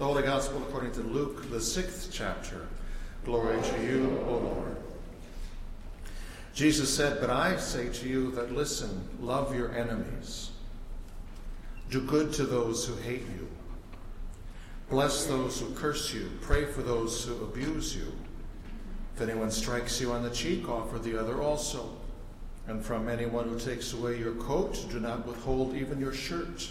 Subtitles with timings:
[0.00, 2.66] The Holy Gospel according to Luke, the sixth chapter.
[3.26, 4.76] Glory to you, O Lord.
[6.54, 10.52] Jesus said, But I say to you that listen, love your enemies,
[11.90, 13.46] do good to those who hate you,
[14.88, 18.10] bless those who curse you, pray for those who abuse you.
[19.14, 21.90] If anyone strikes you on the cheek, offer the other also.
[22.68, 26.70] And from anyone who takes away your coat, do not withhold even your shirt.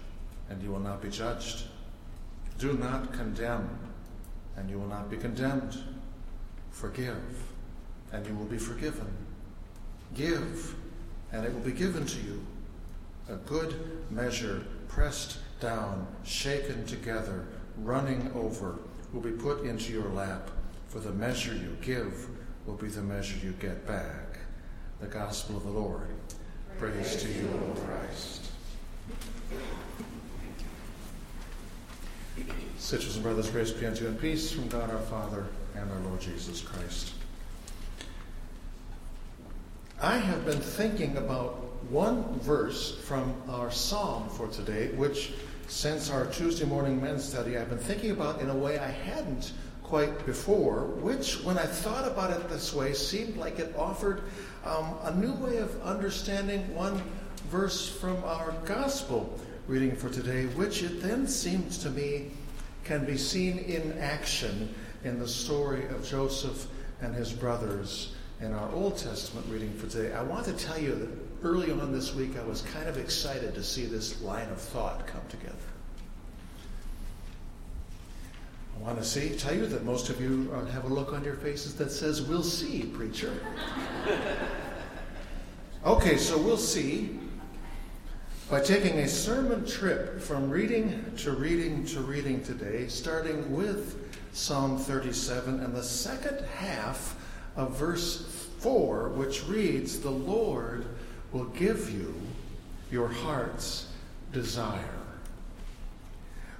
[0.51, 1.63] and you will not be judged.
[2.59, 3.69] Do not condemn,
[4.57, 5.77] and you will not be condemned.
[6.71, 7.43] Forgive,
[8.11, 9.07] and you will be forgiven.
[10.13, 10.75] Give,
[11.31, 12.45] and it will be given to you.
[13.29, 18.79] A good measure, pressed down, shaken together, running over,
[19.13, 20.51] will be put into your lap.
[20.89, 22.27] For the measure you give
[22.65, 24.39] will be the measure you get back.
[24.99, 26.09] The Gospel of the Lord.
[26.77, 28.50] Praise, Praise to you, O Christ.
[32.77, 35.99] Sisters and brothers, grace be unto you and peace from God our Father and our
[35.99, 37.13] Lord Jesus Christ.
[40.01, 41.57] I have been thinking about
[41.89, 45.33] one verse from our psalm for today, which
[45.67, 49.53] since our Tuesday morning men's study, I've been thinking about in a way I hadn't
[49.83, 54.23] quite before, which, when I thought about it this way, seemed like it offered
[54.65, 57.01] um, a new way of understanding one
[57.49, 59.37] verse from our gospel
[59.71, 62.29] reading for today, which it then seems to me
[62.83, 66.67] can be seen in action in the story of Joseph
[66.99, 70.13] and his brothers in our Old Testament reading for today.
[70.13, 71.09] I want to tell you that
[71.47, 75.07] early on this week I was kind of excited to see this line of thought
[75.07, 75.55] come together.
[78.75, 81.23] I want to see, tell you that most of you uh, have a look on
[81.23, 83.33] your faces that says, We'll see, preacher.
[85.85, 87.20] okay, so we'll see
[88.51, 94.77] by taking a sermon trip from reading to reading to reading today, starting with Psalm
[94.77, 97.15] 37 and the second half
[97.55, 98.25] of verse
[98.59, 100.85] 4, which reads, The Lord
[101.31, 102.13] will give you
[102.91, 103.87] your heart's
[104.33, 104.99] desire.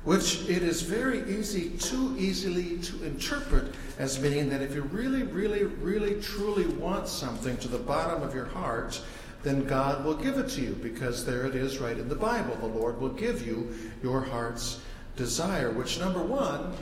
[0.05, 5.23] Which it is very easy, too easily to interpret as meaning that if you really,
[5.23, 9.01] really, really, truly want something to the bottom of your heart,
[9.43, 12.55] then God will give it to you because there it is right in the Bible.
[12.55, 14.81] The Lord will give you your heart's
[15.15, 16.73] desire, which, number one,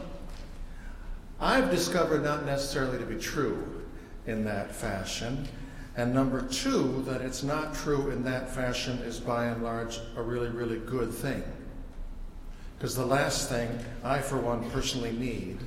[1.40, 3.86] I've discovered not necessarily to be true
[4.28, 5.48] in that fashion.
[5.96, 10.22] And number two, that it's not true in that fashion is by and large a
[10.22, 11.44] really, really good thing.
[12.78, 13.70] Because the last thing
[14.04, 15.60] I, for one, personally need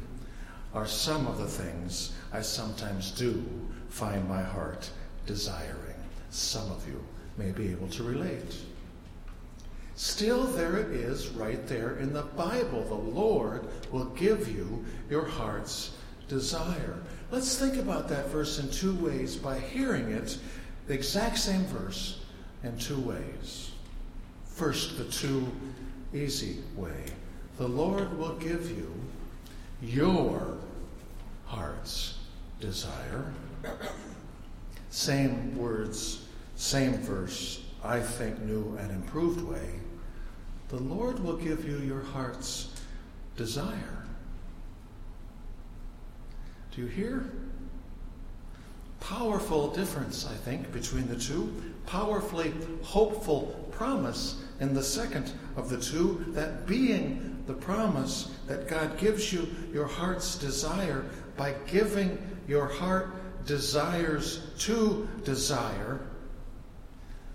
[0.74, 3.44] are some of the things I sometimes do
[3.88, 4.90] find my heart
[5.26, 5.91] desiring
[6.32, 6.98] some of you
[7.36, 8.56] may be able to relate.
[9.94, 12.82] Still, there it is right there in the Bible.
[12.82, 15.92] The Lord will give you your heart's
[16.28, 16.96] desire.
[17.30, 20.38] Let's think about that verse in two ways by hearing it,
[20.86, 22.20] the exact same verse,
[22.64, 23.70] in two ways.
[24.46, 25.46] First, the too
[26.14, 27.04] easy way.
[27.58, 28.90] The Lord will give you
[29.82, 30.56] your
[31.44, 32.18] heart's
[32.60, 33.30] desire.
[34.90, 36.21] Same words
[36.62, 39.80] same verse, I think, new and improved way.
[40.68, 42.68] The Lord will give you your heart's
[43.36, 44.04] desire.
[46.70, 47.32] Do you hear?
[49.00, 51.52] Powerful difference, I think, between the two.
[51.86, 58.98] Powerfully hopeful promise in the second of the two, that being the promise that God
[58.98, 61.04] gives you your heart's desire
[61.36, 62.16] by giving
[62.46, 66.00] your heart desires to desire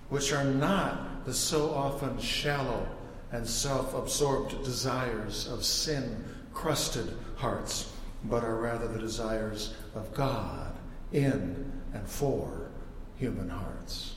[0.10, 2.88] which are not the so often shallow
[3.32, 6.24] and self absorbed desires of sin
[6.54, 7.92] crusted hearts,
[8.24, 10.74] but are rather the desires of God
[11.12, 12.70] in and for
[13.18, 14.16] human hearts.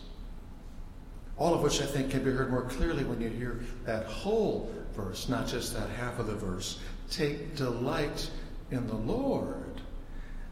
[1.36, 4.70] All of which I think can be heard more clearly when you hear that whole
[4.94, 6.78] verse, not just that half of the verse.
[7.10, 8.30] Take delight
[8.70, 9.80] in the Lord,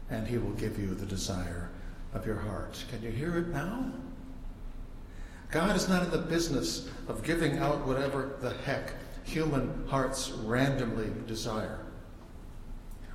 [0.09, 1.69] and he will give you the desire
[2.13, 2.83] of your heart.
[2.89, 3.91] Can you hear it now?
[5.51, 8.93] God is not in the business of giving out whatever the heck
[9.23, 11.85] human hearts randomly desire.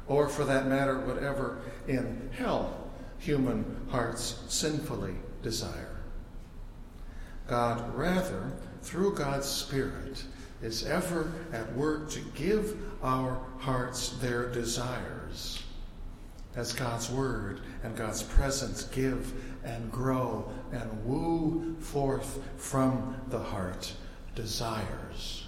[0.07, 5.97] Or, for that matter, whatever in hell human hearts sinfully desire.
[7.47, 8.53] God, rather,
[8.83, 10.25] through God's Spirit,
[10.63, 15.63] is ever at work to give our hearts their desires
[16.57, 19.33] as God's Word and God's presence give
[19.65, 23.93] and grow and woo forth from the heart
[24.35, 25.47] desires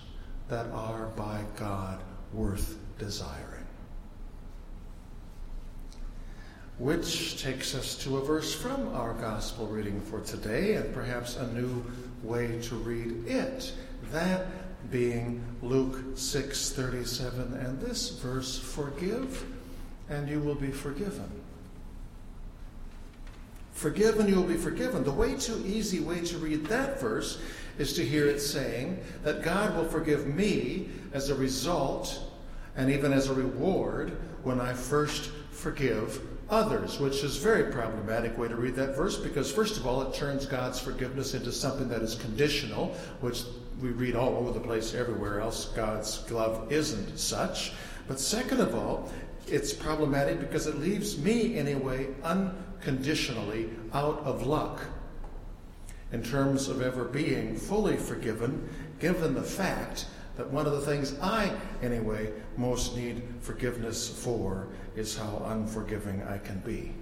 [0.48, 2.00] that are by God
[2.32, 3.66] worth desiring.
[6.78, 11.46] Which takes us to a verse from our gospel reading for today, and perhaps a
[11.52, 11.84] new
[12.22, 13.72] way to read it.
[14.12, 14.46] That
[14.90, 19.44] being Luke 6:37 and this verse forgive
[20.08, 21.30] and you will be forgiven.
[23.76, 25.04] Forgive and you will be forgiven.
[25.04, 27.38] The way too easy way to read that verse
[27.76, 32.18] is to hear it saying that God will forgive me as a result
[32.74, 38.38] and even as a reward when I first forgive others, which is a very problematic
[38.38, 41.90] way to read that verse because, first of all, it turns God's forgiveness into something
[41.90, 43.42] that is conditional, which
[43.82, 45.66] we read all over the place everywhere else.
[45.76, 47.74] God's love isn't such.
[48.08, 49.12] But second of all,
[49.48, 52.08] it's problematic because it leaves me, anyway,
[52.76, 54.80] unconditionally out of luck
[56.12, 58.68] in terms of ever being fully forgiven,
[59.00, 60.06] given the fact
[60.36, 61.52] that one of the things I,
[61.82, 66.92] anyway, most need forgiveness for is how unforgiving I can be.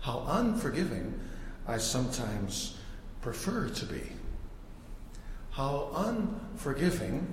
[0.00, 1.18] How unforgiving
[1.66, 2.78] I sometimes
[3.20, 4.02] prefer to be.
[5.50, 7.26] How unforgiving,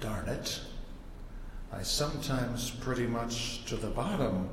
[0.00, 0.60] darn it,
[1.72, 4.48] I sometimes pretty much to the bottom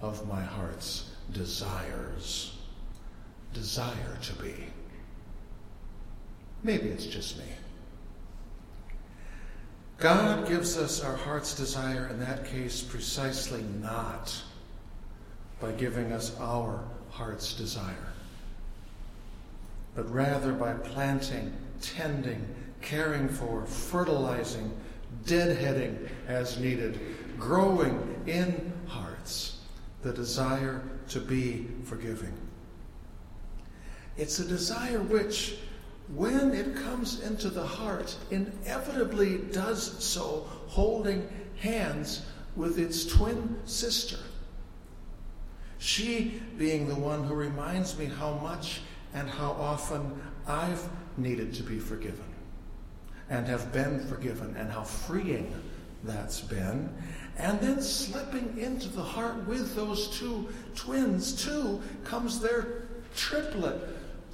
[0.00, 2.56] of my heart's desires
[3.52, 4.54] desire to be.
[6.62, 7.44] Maybe it's just me.
[9.98, 14.34] God gives us our heart's desire in that case precisely not
[15.58, 18.12] by giving us our heart's desire,
[19.94, 22.46] but rather by planting, tending,
[22.82, 24.70] caring for, fertilizing,
[25.24, 27.00] deadheading as needed,
[27.38, 29.60] growing in hearts
[30.02, 32.32] the desire to be forgiving.
[34.16, 35.56] It's a desire which
[36.14, 42.24] when it comes into the heart, inevitably does so holding hands
[42.54, 44.18] with its twin sister.
[45.78, 48.80] She being the one who reminds me how much
[49.14, 52.24] and how often I've needed to be forgiven
[53.28, 55.52] and have been forgiven, and how freeing
[56.04, 56.88] that's been.
[57.38, 63.80] And then slipping into the heart with those two twins, too, comes their triplet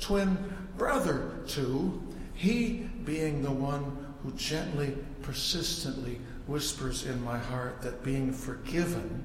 [0.01, 0.37] twin
[0.77, 2.03] brother too.
[2.35, 9.25] he being the one who gently, persistently whispers in my heart that being forgiven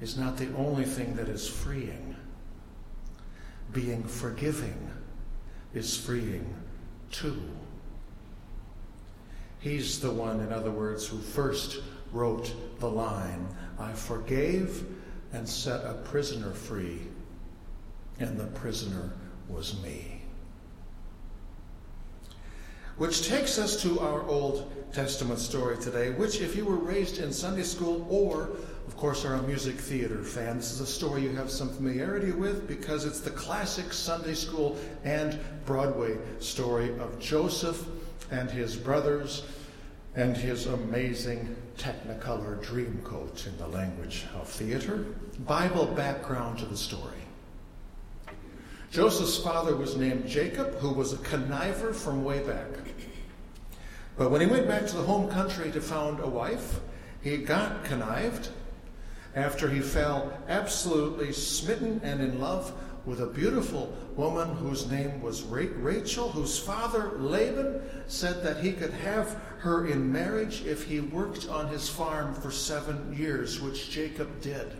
[0.00, 2.16] is not the only thing that is freeing.
[3.72, 4.90] Being forgiving
[5.74, 6.54] is freeing
[7.10, 7.40] too.
[9.60, 11.80] He's the one, in other words, who first
[12.12, 13.46] wrote the line
[13.78, 14.84] I forgave
[15.32, 17.00] and set a prisoner free
[18.18, 19.12] and the prisoner
[19.48, 20.22] was me.
[22.98, 27.32] Which takes us to our Old Testament story today, which, if you were raised in
[27.32, 28.50] Sunday school or,
[28.86, 32.32] of course, are a music theater fan, this is a story you have some familiarity
[32.32, 37.86] with because it's the classic Sunday school and Broadway story of Joseph
[38.30, 39.44] and his brothers
[40.14, 45.06] and his amazing Technicolor Dreamcoat in the language of theater.
[45.40, 47.16] Bible background to the story.
[48.90, 52.68] Joseph's father was named Jacob, who was a conniver from way back.
[54.18, 56.80] But when he went back to the home country to found a wife,
[57.22, 58.50] he got connived
[59.34, 62.72] after he fell absolutely smitten and in love
[63.04, 68.92] with a beautiful woman whose name was Rachel, whose father, Laban, said that he could
[68.92, 74.40] have her in marriage if he worked on his farm for seven years, which Jacob
[74.40, 74.76] did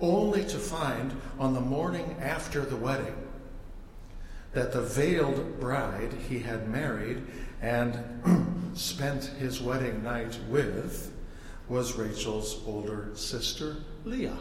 [0.00, 3.14] only to find on the morning after the wedding
[4.52, 7.22] that the veiled bride he had married
[7.60, 11.12] and spent his wedding night with
[11.68, 14.38] was Rachel's older sister, Leah.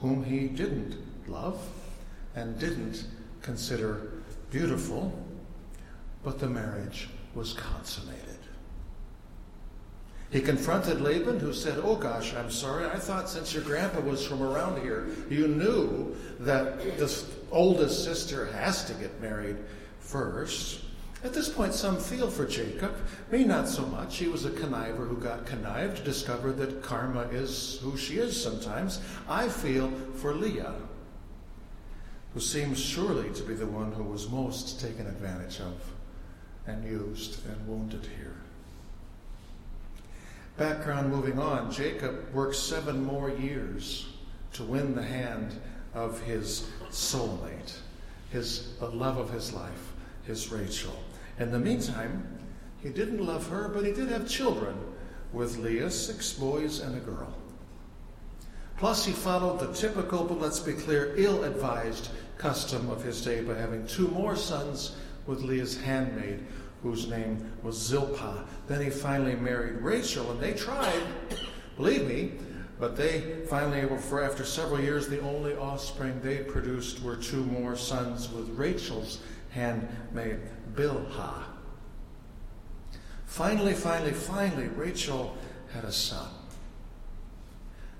[0.00, 0.96] whom he didn't
[1.28, 1.60] love
[2.34, 3.04] and didn't
[3.42, 4.12] consider
[4.50, 5.12] beautiful,
[6.24, 8.22] but the marriage was consummated.
[10.30, 12.86] He confronted Laban, who said, Oh gosh, I'm sorry.
[12.86, 18.46] I thought since your grandpa was from around here, you knew that this oldest sister
[18.46, 19.56] has to get married
[20.00, 20.82] first.
[21.24, 22.94] At this point, some feel for Jacob.
[23.30, 24.16] Me, not so much.
[24.16, 29.00] He was a conniver who got connived, discovered that karma is who she is sometimes.
[29.28, 30.74] I feel for Leah,
[32.36, 35.72] who seems surely to be the one who was most taken advantage of
[36.66, 38.36] and used and wounded here.
[40.58, 44.08] Background moving on Jacob works seven more years
[44.52, 45.58] to win the hand
[45.94, 47.78] of his soulmate,
[48.28, 49.94] his, the love of his life,
[50.26, 51.02] his Rachel.
[51.38, 52.22] In the meantime,
[52.82, 54.76] he didn't love her, but he did have children
[55.32, 57.34] with Leah, six boys and a girl.
[58.76, 63.42] Plus, he followed the typical, but let's be clear, ill advised custom of his day
[63.42, 66.44] by having two more sons with Leah's handmaid,
[66.82, 68.44] whose name was Zilpah.
[68.68, 71.02] Then he finally married Rachel, and they tried,
[71.76, 72.32] believe me,
[72.78, 77.76] but they finally, for after several years, the only offspring they produced were two more
[77.76, 80.40] sons with Rachel's handmaid
[80.74, 81.44] Bilhah.
[83.24, 85.36] Finally, finally, finally, Rachel
[85.72, 86.28] had a son.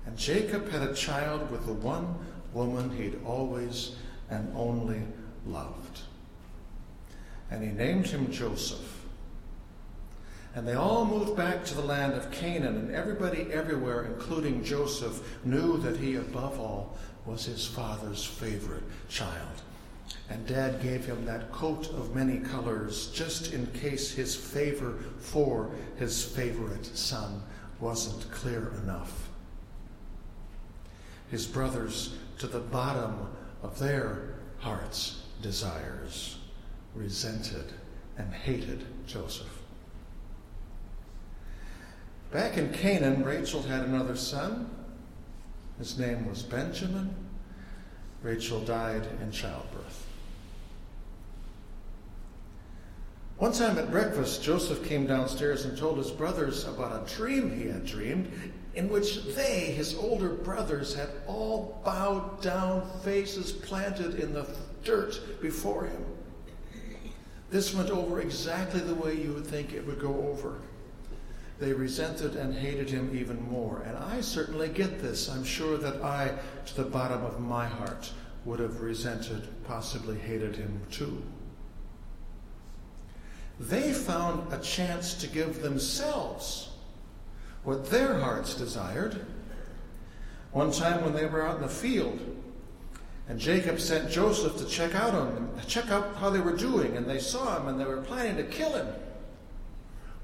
[0.05, 2.15] And Jacob had a child with the one
[2.53, 3.95] woman he'd always
[4.29, 5.01] and only
[5.45, 6.01] loved.
[7.49, 9.03] And he named him Joseph.
[10.55, 15.37] And they all moved back to the land of Canaan, and everybody everywhere, including Joseph,
[15.45, 19.61] knew that he, above all, was his father's favorite child.
[20.29, 25.69] And Dad gave him that coat of many colors just in case his favor for
[25.97, 27.41] his favorite son
[27.79, 29.29] wasn't clear enough.
[31.29, 33.27] His brothers, to the bottom
[33.63, 36.37] of their heart's desires,
[36.95, 37.73] resented
[38.17, 39.61] and hated Joseph.
[42.31, 44.69] Back in Canaan, Rachel had another son.
[45.77, 47.15] His name was Benjamin.
[48.21, 50.05] Rachel died in childbirth.
[53.37, 57.67] One time at breakfast, Joseph came downstairs and told his brothers about a dream he
[57.67, 58.31] had dreamed
[58.77, 64.47] in which they, his older brothers, had all bowed down, faces planted in the
[64.83, 66.05] dirt before him.
[67.49, 70.59] This went over exactly the way you would think it would go over.
[71.59, 73.81] They resented and hated him even more.
[73.87, 75.27] And I certainly get this.
[75.27, 78.11] I'm sure that I, to the bottom of my heart,
[78.45, 81.23] would have resented, possibly hated him too
[83.59, 86.66] they found a chance to give themselves
[87.67, 89.25] what their hearts desired.
[90.53, 92.17] One time when they were out in the field,
[93.27, 96.95] and Jacob sent Joseph to check out on them, check out how they were doing,
[96.95, 98.87] and they saw him and they were planning to kill him.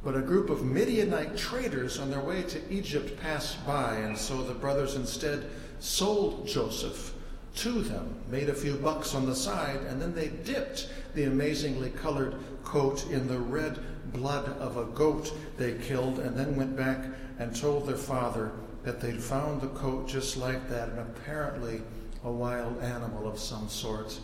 [0.06, 4.42] But a group of Midianite traders on their way to Egypt passed by, and so
[4.42, 5.50] the brothers instead
[5.82, 7.14] sold Joseph
[7.56, 11.90] to them, made a few bucks on the side, and then they dipped the amazingly
[11.90, 13.80] colored coat in the red
[14.12, 17.06] blood of a goat they killed, and then went back
[17.40, 18.52] and told their father
[18.84, 21.82] that they'd found the coat just like that, and apparently
[22.24, 24.20] a wild animal of some sort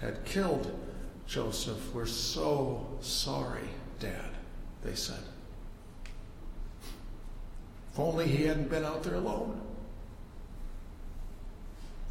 [0.00, 0.78] had killed
[1.26, 1.92] Joseph.
[1.94, 4.30] We're so sorry, Dad,
[4.82, 5.22] they said.
[7.92, 9.60] If only he hadn't been out there alone.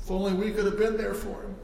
[0.02, 1.56] If only we could have been there for him.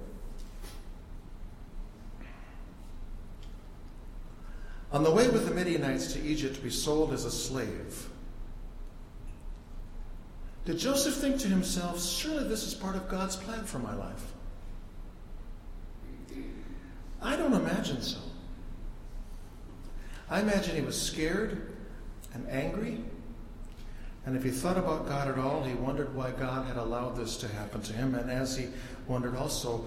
[4.92, 8.10] On the way with the Midianites to Egypt to be sold as a slave,
[10.66, 14.34] did Joseph think to himself, surely this is part of God's plan for my life?
[17.22, 18.20] I don't imagine so.
[20.30, 21.76] I imagine he was scared
[22.34, 23.00] and angry.
[24.26, 27.38] And if he thought about God at all, he wondered why God had allowed this
[27.38, 28.16] to happen to him.
[28.16, 28.68] And as he
[29.08, 29.86] wondered also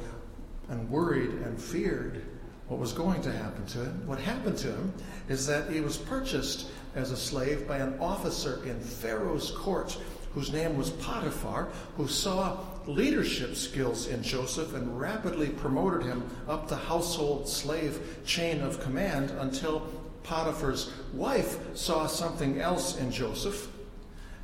[0.68, 2.24] and worried and feared,
[2.72, 4.06] what was going to happen to him.
[4.06, 4.94] What happened to him
[5.28, 9.98] is that he was purchased as a slave by an officer in Pharaoh's court
[10.32, 16.66] whose name was Potiphar, who saw leadership skills in Joseph and rapidly promoted him up
[16.66, 19.80] the household slave chain of command until
[20.22, 23.70] Potiphar's wife saw something else in Joseph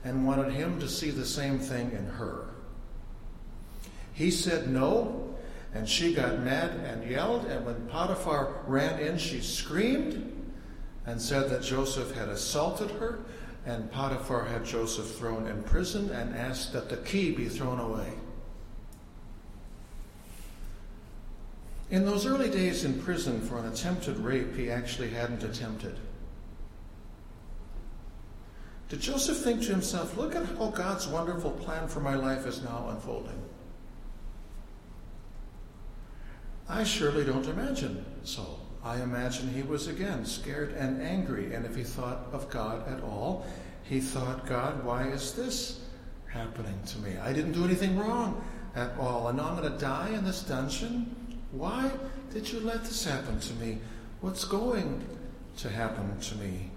[0.04, 2.50] and wanted him to see the same thing in her.
[4.12, 5.27] He said no,
[5.74, 10.34] and she got mad and yelled, and when Potiphar ran in, she screamed
[11.06, 13.20] and said that Joseph had assaulted her,
[13.66, 18.14] and Potiphar had Joseph thrown in prison and asked that the key be thrown away.
[21.90, 25.96] In those early days in prison for an attempted rape, he actually hadn't attempted.
[28.88, 32.62] Did Joseph think to himself, look at how God's wonderful plan for my life is
[32.62, 33.38] now unfolding?
[36.68, 38.60] I surely don't imagine so.
[38.84, 43.02] I imagine he was again scared and angry, and if he thought of God at
[43.02, 43.46] all,
[43.82, 45.80] he thought, God, why is this
[46.26, 47.16] happening to me?
[47.16, 48.42] I didn't do anything wrong
[48.76, 51.14] at all, and now I'm going to die in this dungeon?
[51.52, 51.90] Why
[52.32, 53.78] did you let this happen to me?
[54.20, 55.04] What's going
[55.58, 56.70] to happen to me?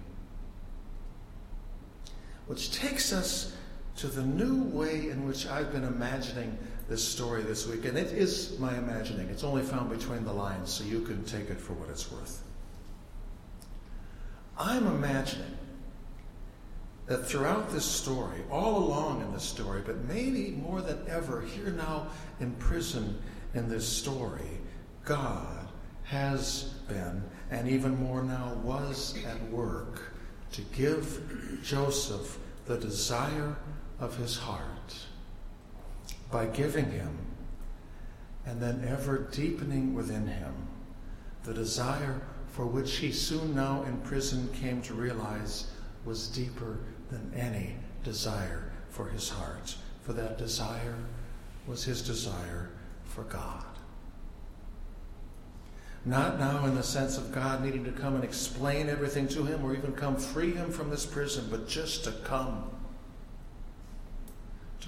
[2.47, 3.55] Which takes us
[3.97, 6.57] to the new way in which I've been imagining
[6.91, 7.85] this story this week.
[7.85, 11.49] And it is my imagining, it's only found between the lines, so you can take
[11.49, 12.43] it for what it's worth.
[14.59, 15.57] I'm imagining
[17.05, 21.71] that throughout this story, all along in this story, but maybe more than ever, here
[21.71, 22.07] now
[22.41, 23.17] in prison
[23.53, 24.59] in this story,
[25.05, 25.69] God
[26.03, 30.11] has been, and even more now was at work
[30.51, 33.55] to give Joseph the desire
[33.97, 34.80] of his heart
[36.31, 37.17] by giving him
[38.45, 40.53] and then ever deepening within him
[41.43, 45.71] the desire for which he soon now in prison came to realize
[46.05, 49.75] was deeper than any desire for his heart.
[50.03, 50.97] For that desire
[51.67, 52.69] was his desire
[53.05, 53.65] for God.
[56.03, 59.63] Not now in the sense of God needing to come and explain everything to him
[59.63, 62.69] or even come free him from this prison, but just to come.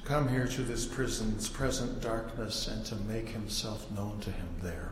[0.06, 4.92] Come here to this prison's present darkness and to make himself known to him there.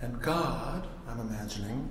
[0.00, 1.90] And God, I'm imagining,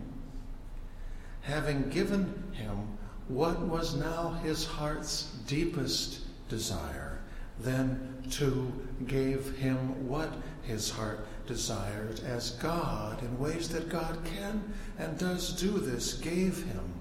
[1.42, 2.98] having given him
[3.28, 7.20] what was now his heart's deepest desire,
[7.60, 8.72] then too
[9.06, 10.32] gave him what
[10.64, 16.64] his heart desired as God, in ways that God can and does do this, gave
[16.64, 16.94] him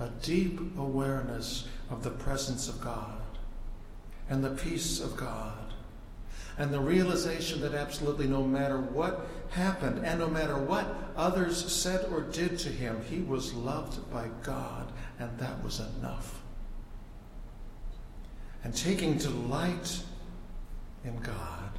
[0.00, 3.19] a deep awareness of the presence of God
[4.30, 5.60] and the peace of God
[6.56, 12.06] and the realization that absolutely no matter what happened and no matter what others said
[12.12, 16.42] or did to him, he was loved by God, and that was enough.
[18.62, 20.02] And taking delight
[21.02, 21.78] in God,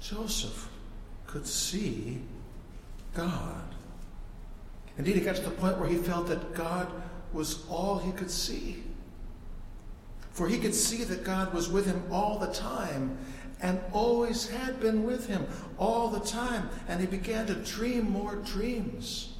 [0.00, 0.68] Joseph
[1.28, 2.20] could see
[3.14, 3.62] God.
[4.98, 6.90] Indeed, he got to the point where he felt that God
[7.32, 8.82] was all he could see.
[10.36, 13.16] For he could see that God was with him all the time
[13.62, 15.46] and always had been with him
[15.78, 16.68] all the time.
[16.88, 19.32] And he began to dream more dreams.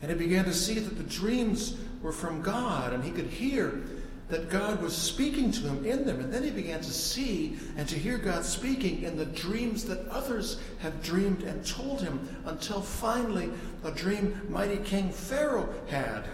[0.00, 3.82] And he began to see that the dreams were from God, and he could hear
[4.30, 6.20] that God was speaking to him in them.
[6.20, 10.08] And then he began to see and to hear God speaking in the dreams that
[10.08, 13.50] others have dreamed and told him until finally
[13.84, 16.24] a dream mighty King Pharaoh had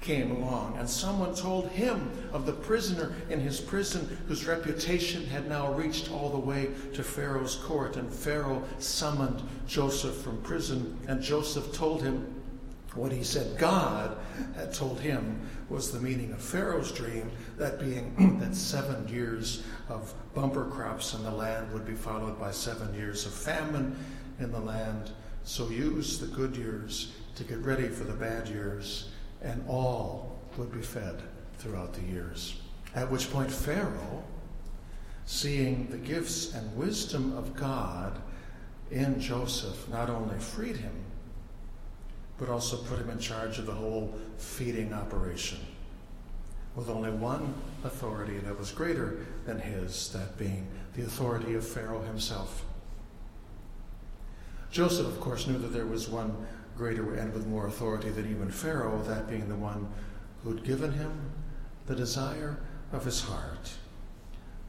[0.00, 5.48] came along, and someone told him of the prisoner in his prison whose reputation had
[5.48, 7.96] now reached all the way to Pharaoh's court.
[7.96, 12.40] And Pharaoh summoned Joseph from prison, and Joseph told him
[12.94, 14.16] what he said God
[14.56, 20.12] had told him was the meaning of Pharaoh's dream, that being that seven years of
[20.34, 23.96] bumper crops in the land would be followed by seven years of famine
[24.40, 25.10] in the land.
[25.44, 29.09] So use the good years to get ready for the bad years,
[29.42, 31.22] and all would be fed
[31.58, 32.60] throughout the years.
[32.94, 34.24] At which point, Pharaoh,
[35.26, 38.20] seeing the gifts and wisdom of God
[38.90, 40.92] in Joseph, not only freed him,
[42.38, 45.58] but also put him in charge of the whole feeding operation
[46.74, 52.02] with only one authority that was greater than his, that being the authority of Pharaoh
[52.02, 52.64] himself.
[54.70, 56.46] Joseph, of course, knew that there was one
[56.80, 59.86] greater and with more authority than even Pharaoh, that being the one
[60.42, 61.12] who'd given him
[61.84, 62.58] the desire
[62.90, 63.70] of his heart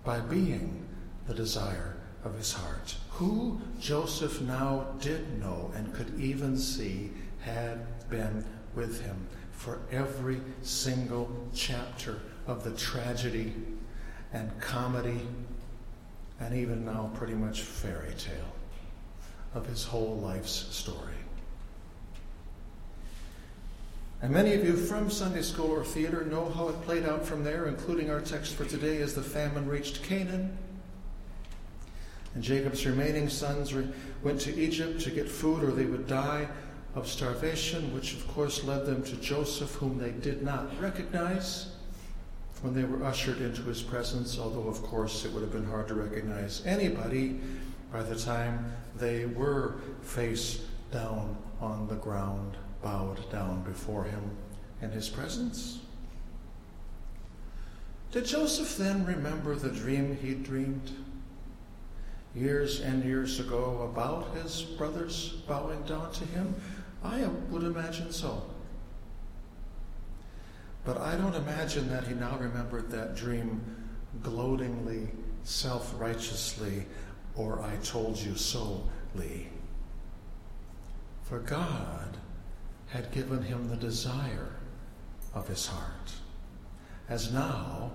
[0.03, 0.85] by being
[1.25, 1.95] the desire
[2.25, 2.97] of his heart.
[3.11, 8.43] Who Joseph now did know and could even see had been
[8.75, 13.53] with him for every single chapter of the tragedy
[14.33, 15.21] and comedy
[16.41, 18.53] and even now pretty much fairy tale
[19.53, 21.20] of his whole life's story.
[24.21, 27.43] And many of you from Sunday school or theater know how it played out from
[27.43, 30.55] there, including our text for today as the famine reached Canaan.
[32.35, 33.73] And Jacob's remaining sons
[34.21, 36.47] went to Egypt to get food or they would die
[36.93, 41.71] of starvation, which of course led them to Joseph, whom they did not recognize
[42.61, 45.87] when they were ushered into his presence, although of course it would have been hard
[45.87, 47.39] to recognize anybody
[47.91, 54.31] by the time they were face down on the ground, bowed down before him
[54.81, 55.79] in his presence?
[58.11, 60.91] Did Joseph then remember the dream he dreamed
[62.35, 66.55] years and years ago about his brothers bowing down to him?
[67.03, 68.43] I would imagine so.
[70.83, 73.61] But I don't imagine that he now remembered that dream
[74.23, 75.09] gloatingly,
[75.43, 76.85] self righteously,
[77.35, 78.83] or I told you so,
[79.15, 79.47] Lee.
[81.23, 82.17] For God
[82.91, 84.51] had given him the desire
[85.33, 86.13] of his heart.
[87.09, 87.91] As now,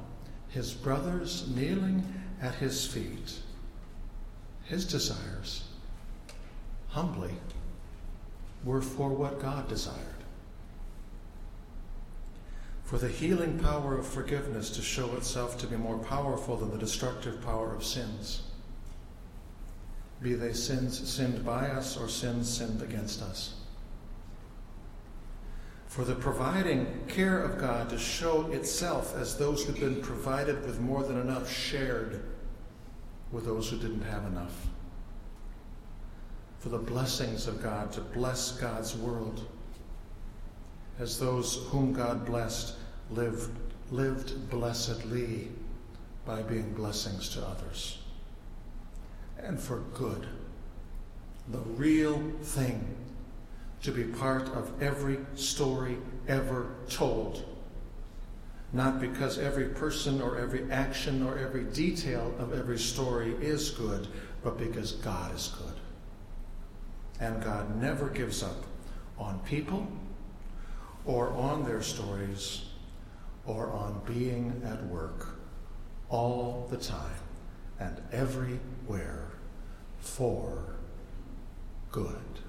[0.48, 2.02] his brothers kneeling
[2.40, 3.38] at his feet,
[4.64, 5.64] his desires,
[6.88, 7.34] humbly,
[8.64, 10.00] were for what God desired.
[12.84, 16.78] For the healing power of forgiveness to show itself to be more powerful than the
[16.78, 18.42] destructive power of sins
[20.22, 23.54] be they sins sinned by us or sins sinned against us.
[25.96, 30.78] For the providing care of God to show itself as those who've been provided with
[30.78, 32.22] more than enough shared
[33.32, 34.66] with those who didn't have enough.
[36.58, 39.48] For the blessings of God to bless God's world
[40.98, 42.74] as those whom God blessed
[43.10, 43.56] lived,
[43.90, 45.48] lived blessedly
[46.26, 48.00] by being blessings to others
[49.38, 50.26] and for good.
[51.48, 52.86] The real thing
[53.86, 55.96] to be part of every story
[56.26, 57.44] ever told.
[58.72, 64.08] Not because every person or every action or every detail of every story is good,
[64.42, 65.78] but because God is good.
[67.20, 68.64] And God never gives up
[69.20, 69.86] on people
[71.04, 72.64] or on their stories
[73.46, 75.38] or on being at work
[76.08, 77.22] all the time
[77.78, 79.28] and everywhere
[80.00, 80.74] for
[81.92, 82.40] good.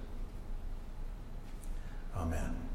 [2.19, 2.66] Amen.